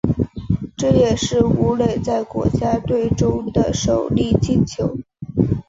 [0.75, 4.97] 这也是武磊在国家队中的首粒进球。